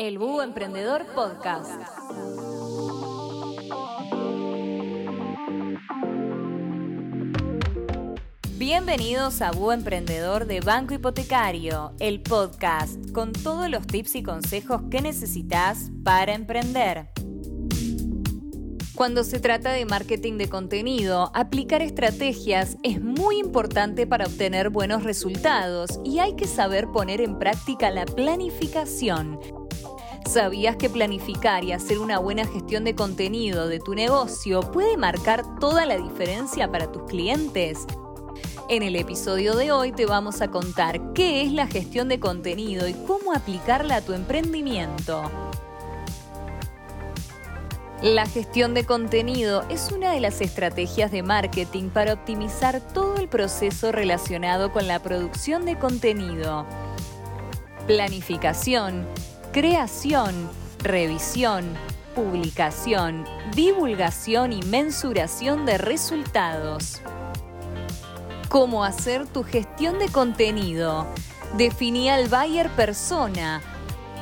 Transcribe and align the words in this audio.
El 0.00 0.16
Búho 0.16 0.42
Emprendedor 0.42 1.04
Podcast. 1.14 1.78
Bienvenidos 8.56 9.42
a 9.42 9.50
Búho 9.50 9.72
Emprendedor 9.72 10.46
de 10.46 10.62
Banco 10.62 10.94
Hipotecario, 10.94 11.92
el 12.00 12.22
podcast 12.22 13.12
con 13.12 13.32
todos 13.32 13.68
los 13.68 13.86
tips 13.86 14.14
y 14.14 14.22
consejos 14.22 14.80
que 14.90 15.02
necesitas 15.02 15.90
para 16.02 16.32
emprender. 16.32 17.10
Cuando 18.94 19.22
se 19.22 19.38
trata 19.38 19.70
de 19.72 19.84
marketing 19.84 20.38
de 20.38 20.48
contenido, 20.48 21.30
aplicar 21.34 21.82
estrategias 21.82 22.78
es 22.82 23.02
muy 23.02 23.38
importante 23.38 24.06
para 24.06 24.24
obtener 24.24 24.70
buenos 24.70 25.04
resultados 25.04 26.00
y 26.06 26.20
hay 26.20 26.36
que 26.36 26.46
saber 26.46 26.86
poner 26.86 27.20
en 27.20 27.38
práctica 27.38 27.90
la 27.90 28.06
planificación. 28.06 29.59
¿Sabías 30.32 30.76
que 30.76 30.88
planificar 30.88 31.64
y 31.64 31.72
hacer 31.72 31.98
una 31.98 32.20
buena 32.20 32.46
gestión 32.46 32.84
de 32.84 32.94
contenido 32.94 33.66
de 33.66 33.80
tu 33.80 33.96
negocio 33.96 34.60
puede 34.60 34.96
marcar 34.96 35.58
toda 35.58 35.86
la 35.86 35.96
diferencia 35.96 36.70
para 36.70 36.92
tus 36.92 37.02
clientes? 37.02 37.84
En 38.68 38.84
el 38.84 38.94
episodio 38.94 39.56
de 39.56 39.72
hoy 39.72 39.90
te 39.90 40.06
vamos 40.06 40.40
a 40.40 40.48
contar 40.48 41.14
qué 41.14 41.42
es 41.42 41.50
la 41.50 41.66
gestión 41.66 42.08
de 42.08 42.20
contenido 42.20 42.86
y 42.86 42.92
cómo 43.08 43.32
aplicarla 43.34 43.96
a 43.96 44.00
tu 44.02 44.12
emprendimiento. 44.12 45.20
La 48.00 48.24
gestión 48.24 48.72
de 48.72 48.86
contenido 48.86 49.64
es 49.68 49.90
una 49.90 50.12
de 50.12 50.20
las 50.20 50.40
estrategias 50.40 51.10
de 51.10 51.24
marketing 51.24 51.88
para 51.88 52.12
optimizar 52.12 52.80
todo 52.80 53.16
el 53.16 53.28
proceso 53.28 53.90
relacionado 53.90 54.70
con 54.70 54.86
la 54.86 55.02
producción 55.02 55.64
de 55.64 55.76
contenido. 55.76 56.66
Planificación, 57.88 59.08
creación, 59.52 60.48
revisión, 60.78 61.64
publicación, 62.14 63.24
divulgación 63.54 64.52
y 64.52 64.62
mensuración 64.62 65.66
de 65.66 65.76
resultados. 65.76 67.00
¿Cómo 68.48 68.84
hacer 68.84 69.26
tu 69.26 69.42
gestión 69.42 69.98
de 69.98 70.08
contenido? 70.08 71.06
Definí 71.56 72.10
al 72.10 72.28
buyer 72.28 72.68
persona 72.70 73.60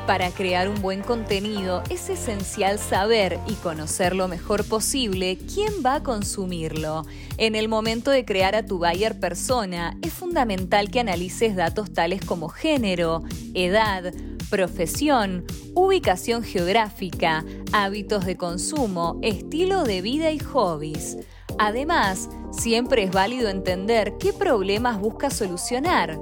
para 0.06 0.30
crear 0.30 0.70
un 0.70 0.80
buen 0.80 1.02
contenido 1.02 1.82
es 1.90 2.08
esencial 2.08 2.78
saber 2.78 3.38
y 3.46 3.52
conocer 3.52 4.16
lo 4.16 4.26
mejor 4.26 4.64
posible 4.64 5.36
quién 5.52 5.70
va 5.84 5.96
a 5.96 6.02
consumirlo. 6.02 7.04
En 7.36 7.54
el 7.54 7.68
momento 7.68 8.10
de 8.10 8.24
crear 8.24 8.54
a 8.54 8.64
tu 8.64 8.78
buyer 8.78 9.20
persona, 9.20 9.98
es 10.00 10.14
fundamental 10.14 10.90
que 10.90 11.00
analices 11.00 11.56
datos 11.56 11.92
tales 11.92 12.24
como 12.24 12.48
género, 12.48 13.22
edad, 13.52 14.14
profesión, 14.50 15.44
ubicación 15.74 16.42
geográfica, 16.42 17.44
hábitos 17.72 18.24
de 18.24 18.36
consumo, 18.36 19.18
estilo 19.22 19.84
de 19.84 20.02
vida 20.02 20.30
y 20.30 20.38
hobbies. 20.38 21.18
Además, 21.58 22.28
siempre 22.50 23.02
es 23.02 23.10
válido 23.10 23.48
entender 23.48 24.14
qué 24.18 24.32
problemas 24.32 24.98
busca 25.00 25.30
solucionar 25.30 26.18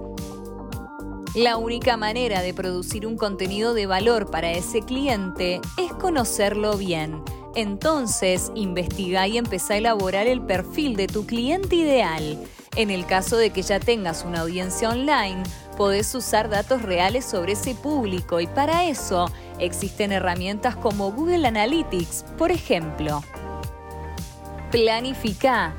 la 1.36 1.58
única 1.58 1.98
manera 1.98 2.40
de 2.40 2.54
producir 2.54 3.06
un 3.06 3.18
contenido 3.18 3.74
de 3.74 3.84
valor 3.84 4.30
para 4.30 4.52
ese 4.52 4.80
cliente 4.80 5.60
es 5.76 5.92
conocerlo 5.92 6.78
bien. 6.78 7.22
Entonces, 7.54 8.50
investiga 8.54 9.28
y 9.28 9.36
empieza 9.36 9.74
a 9.74 9.76
elaborar 9.76 10.28
el 10.28 10.40
perfil 10.40 10.96
de 10.96 11.08
tu 11.08 11.26
cliente 11.26 11.76
ideal. 11.76 12.38
En 12.74 12.90
el 12.90 13.04
caso 13.04 13.36
de 13.36 13.50
que 13.50 13.60
ya 13.60 13.78
tengas 13.80 14.24
una 14.24 14.40
audiencia 14.40 14.88
online, 14.88 15.42
podés 15.76 16.14
usar 16.14 16.48
datos 16.48 16.82
reales 16.82 17.24
sobre 17.24 17.52
ese 17.52 17.74
público 17.74 18.40
y 18.40 18.46
para 18.46 18.84
eso 18.86 19.30
existen 19.58 20.12
herramientas 20.12 20.76
como 20.76 21.12
Google 21.12 21.46
Analytics, 21.46 22.24
por 22.36 22.50
ejemplo. 22.50 23.22
Planifica 24.70 25.74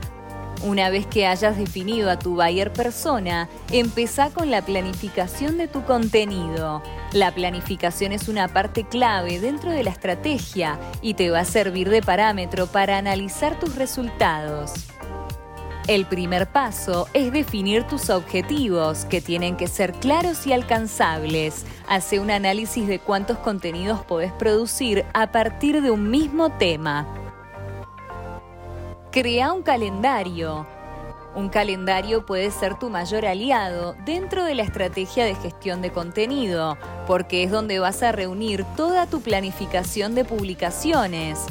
una 0.64 0.90
vez 0.90 1.06
que 1.06 1.28
hayas 1.28 1.58
definido 1.58 2.10
a 2.10 2.18
tu 2.18 2.36
buyer 2.36 2.74
persona, 2.74 3.48
empieza 3.72 4.32
con 4.32 4.50
la 4.50 4.64
planificación 4.64 5.58
de 5.58 5.68
tu 5.68 5.84
contenido. 5.84 6.82
La 7.14 7.34
planificación 7.34 8.12
es 8.12 8.28
una 8.28 8.48
parte 8.48 8.84
clave 8.84 9.40
dentro 9.40 9.72
de 9.72 9.84
la 9.84 9.92
estrategia 9.92 10.80
y 11.02 11.14
te 11.14 11.30
va 11.30 11.42
a 11.42 11.46
servir 11.46 11.90
de 11.90 12.02
parámetro 12.02 12.68
para 12.68 12.98
analizar 12.98 13.60
tus 13.60 13.76
resultados. 13.76 14.88
El 15.88 16.06
primer 16.06 16.48
paso 16.48 17.08
es 17.14 17.32
definir 17.32 17.86
tus 17.86 18.10
objetivos, 18.10 19.06
que 19.06 19.22
tienen 19.22 19.56
que 19.56 19.68
ser 19.68 19.94
claros 19.94 20.46
y 20.46 20.52
alcanzables. 20.52 21.66
Hace 21.88 22.20
un 22.20 22.30
análisis 22.30 22.86
de 22.88 23.00
cuántos 23.00 23.38
contenidos 23.38 24.04
podés 24.04 24.34
producir 24.34 25.06
a 25.14 25.32
partir 25.32 25.82
de 25.82 25.90
un 25.90 26.12
mismo 26.12 26.50
tema. 26.50 27.08
Crea 29.12 29.54
un 29.54 29.64
calendario. 29.64 30.68
Un 31.36 31.48
calendario 31.48 32.26
puede 32.26 32.52
ser 32.52 32.78
tu 32.78 32.90
mayor 32.90 33.26
aliado 33.26 33.96
dentro 34.06 34.44
de 34.44 34.56
la 34.56 34.64
estrategia 34.64 35.24
de 35.24 35.36
gestión 35.36 35.82
de 35.82 35.94
contenido, 35.94 36.78
porque 37.06 37.44
es 37.44 37.52
donde 37.52 37.80
vas 37.80 38.04
a 38.04 38.12
reunir 38.12 38.66
toda 38.76 39.06
tu 39.06 39.22
planificación 39.22 40.16
de 40.16 40.26
publicaciones. 40.26 41.46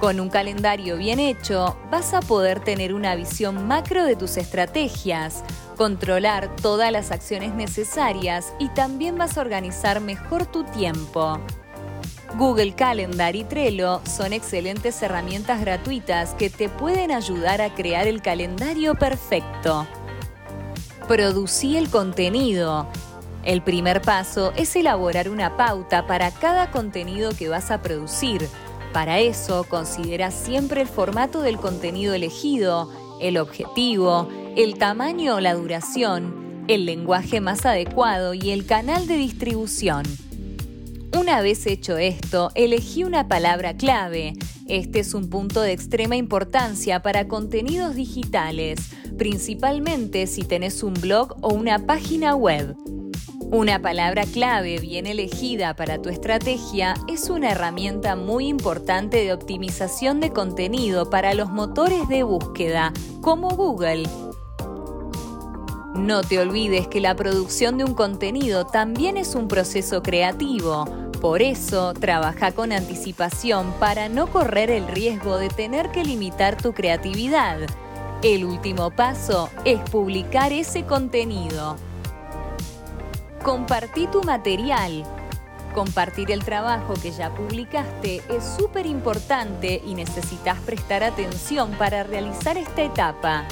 Con 0.00 0.20
un 0.20 0.28
calendario 0.28 0.96
bien 0.96 1.18
hecho, 1.18 1.76
vas 1.90 2.14
a 2.14 2.20
poder 2.20 2.60
tener 2.60 2.94
una 2.94 3.16
visión 3.16 3.66
macro 3.66 4.04
de 4.04 4.14
tus 4.14 4.36
estrategias, 4.36 5.42
controlar 5.76 6.54
todas 6.54 6.92
las 6.92 7.10
acciones 7.10 7.52
necesarias 7.54 8.52
y 8.60 8.68
también 8.68 9.18
vas 9.18 9.36
a 9.36 9.40
organizar 9.40 10.00
mejor 10.00 10.46
tu 10.46 10.62
tiempo. 10.62 11.40
Google 12.36 12.74
Calendar 12.74 13.34
y 13.34 13.42
Trello 13.42 14.00
son 14.04 14.32
excelentes 14.32 15.02
herramientas 15.02 15.60
gratuitas 15.60 16.34
que 16.34 16.48
te 16.48 16.68
pueden 16.68 17.10
ayudar 17.10 17.60
a 17.60 17.74
crear 17.74 18.06
el 18.06 18.22
calendario 18.22 18.94
perfecto. 18.94 19.84
Producí 21.08 21.76
el 21.76 21.90
contenido. 21.90 22.86
El 23.42 23.62
primer 23.62 24.02
paso 24.02 24.52
es 24.56 24.76
elaborar 24.76 25.28
una 25.28 25.56
pauta 25.56 26.06
para 26.06 26.30
cada 26.30 26.70
contenido 26.70 27.32
que 27.36 27.48
vas 27.48 27.70
a 27.70 27.82
producir. 27.82 28.48
Para 28.92 29.20
eso, 29.20 29.64
considera 29.68 30.30
siempre 30.30 30.80
el 30.80 30.88
formato 30.88 31.42
del 31.42 31.58
contenido 31.58 32.14
elegido, 32.14 32.90
el 33.20 33.36
objetivo, 33.36 34.28
el 34.56 34.78
tamaño 34.78 35.36
o 35.36 35.40
la 35.40 35.54
duración, 35.54 36.64
el 36.68 36.86
lenguaje 36.86 37.40
más 37.40 37.66
adecuado 37.66 38.34
y 38.34 38.50
el 38.50 38.66
canal 38.66 39.06
de 39.06 39.16
distribución. 39.16 40.04
Una 41.16 41.40
vez 41.40 41.66
hecho 41.66 41.96
esto, 41.96 42.50
elegí 42.54 43.04
una 43.04 43.28
palabra 43.28 43.76
clave. 43.76 44.34
Este 44.66 45.00
es 45.00 45.14
un 45.14 45.28
punto 45.30 45.62
de 45.62 45.72
extrema 45.72 46.16
importancia 46.16 47.02
para 47.02 47.28
contenidos 47.28 47.94
digitales, 47.94 48.78
principalmente 49.16 50.26
si 50.26 50.42
tenés 50.42 50.82
un 50.82 50.94
blog 50.94 51.36
o 51.40 51.54
una 51.54 51.86
página 51.86 52.34
web. 52.34 52.76
Una 53.50 53.80
palabra 53.80 54.24
clave 54.26 54.78
bien 54.78 55.06
elegida 55.06 55.74
para 55.74 56.02
tu 56.02 56.10
estrategia 56.10 56.92
es 57.08 57.30
una 57.30 57.52
herramienta 57.52 58.14
muy 58.14 58.46
importante 58.46 59.24
de 59.24 59.32
optimización 59.32 60.20
de 60.20 60.34
contenido 60.34 61.08
para 61.08 61.32
los 61.32 61.48
motores 61.48 62.06
de 62.08 62.24
búsqueda, 62.24 62.92
como 63.22 63.48
Google. 63.48 64.06
No 65.94 66.20
te 66.20 66.38
olvides 66.38 66.88
que 66.88 67.00
la 67.00 67.16
producción 67.16 67.78
de 67.78 67.84
un 67.84 67.94
contenido 67.94 68.66
también 68.66 69.16
es 69.16 69.34
un 69.34 69.48
proceso 69.48 70.02
creativo. 70.02 70.84
Por 71.18 71.40
eso, 71.40 71.94
trabaja 71.94 72.52
con 72.52 72.70
anticipación 72.70 73.72
para 73.80 74.10
no 74.10 74.26
correr 74.26 74.70
el 74.70 74.86
riesgo 74.86 75.38
de 75.38 75.48
tener 75.48 75.90
que 75.90 76.04
limitar 76.04 76.60
tu 76.60 76.74
creatividad. 76.74 77.60
El 78.22 78.44
último 78.44 78.90
paso 78.90 79.48
es 79.64 79.80
publicar 79.88 80.52
ese 80.52 80.84
contenido. 80.84 81.76
Compartí 83.42 84.08
tu 84.08 84.22
material. 84.24 85.04
Compartir 85.72 86.32
el 86.32 86.44
trabajo 86.44 86.94
que 87.00 87.12
ya 87.12 87.32
publicaste 87.34 88.20
es 88.28 88.44
súper 88.44 88.84
importante 88.84 89.80
y 89.86 89.94
necesitas 89.94 90.58
prestar 90.60 91.04
atención 91.04 91.70
para 91.78 92.02
realizar 92.02 92.58
esta 92.58 92.82
etapa. 92.82 93.46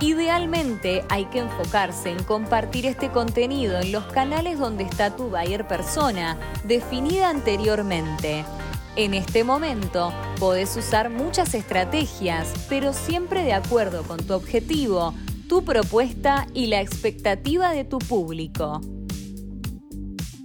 Idealmente 0.00 1.04
hay 1.08 1.24
que 1.26 1.40
enfocarse 1.40 2.10
en 2.10 2.22
compartir 2.22 2.86
este 2.86 3.10
contenido 3.10 3.80
en 3.80 3.90
los 3.90 4.04
canales 4.04 4.58
donde 4.58 4.84
está 4.84 5.14
tu 5.14 5.30
buyer 5.30 5.66
persona, 5.66 6.38
definida 6.64 7.28
anteriormente. 7.28 8.44
En 8.96 9.14
este 9.14 9.42
momento 9.42 10.12
podés 10.38 10.76
usar 10.76 11.10
muchas 11.10 11.54
estrategias, 11.54 12.52
pero 12.68 12.92
siempre 12.92 13.42
de 13.42 13.52
acuerdo 13.52 14.04
con 14.04 14.24
tu 14.24 14.34
objetivo, 14.34 15.12
tu 15.48 15.64
propuesta 15.64 16.46
y 16.54 16.68
la 16.68 16.80
expectativa 16.80 17.72
de 17.72 17.84
tu 17.84 17.98
público. 17.98 18.80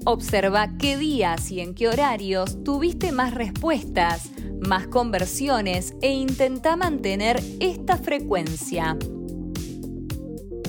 Observa 0.05 0.77
qué 0.77 0.97
días 0.97 1.51
y 1.51 1.59
en 1.59 1.73
qué 1.73 1.89
horarios 1.89 2.63
tuviste 2.63 3.11
más 3.11 3.33
respuestas, 3.33 4.29
más 4.61 4.87
conversiones 4.87 5.93
e 6.01 6.11
intenta 6.11 6.77
mantener 6.77 7.41
esta 7.59 7.97
frecuencia. 7.97 8.97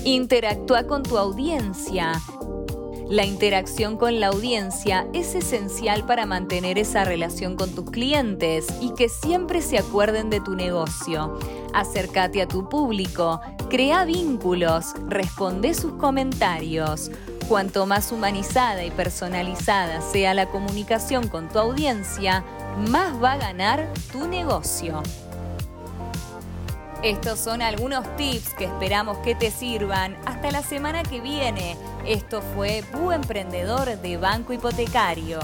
Interactúa 0.04 0.86
con 0.86 1.04
tu 1.04 1.16
audiencia. 1.16 2.12
La 3.10 3.24
interacción 3.24 3.96
con 3.96 4.20
la 4.20 4.28
audiencia 4.28 5.04
es 5.12 5.34
esencial 5.34 6.06
para 6.06 6.26
mantener 6.26 6.78
esa 6.78 7.02
relación 7.02 7.56
con 7.56 7.74
tus 7.74 7.90
clientes 7.90 8.68
y 8.80 8.94
que 8.94 9.08
siempre 9.08 9.62
se 9.62 9.78
acuerden 9.78 10.30
de 10.30 10.40
tu 10.40 10.54
negocio. 10.54 11.36
Acércate 11.74 12.40
a 12.40 12.46
tu 12.46 12.68
público, 12.68 13.40
crea 13.68 14.04
vínculos, 14.04 14.94
responde 15.08 15.74
sus 15.74 15.94
comentarios. 15.94 17.10
Cuanto 17.48 17.84
más 17.84 18.12
humanizada 18.12 18.84
y 18.84 18.92
personalizada 18.92 20.02
sea 20.02 20.32
la 20.32 20.46
comunicación 20.46 21.26
con 21.26 21.48
tu 21.48 21.58
audiencia, 21.58 22.44
más 22.88 23.20
va 23.20 23.32
a 23.32 23.38
ganar 23.38 23.92
tu 24.12 24.28
negocio. 24.28 25.02
Estos 27.02 27.38
son 27.38 27.62
algunos 27.62 28.04
tips 28.16 28.52
que 28.52 28.66
esperamos 28.66 29.16
que 29.18 29.34
te 29.34 29.50
sirvan. 29.50 30.18
Hasta 30.26 30.50
la 30.50 30.62
semana 30.62 31.02
que 31.02 31.22
viene. 31.22 31.78
Esto 32.06 32.42
fue 32.42 32.84
Bu 32.92 33.10
Emprendedor 33.10 33.96
de 33.96 34.18
Banco 34.18 34.52
Hipotecario. 34.52 35.38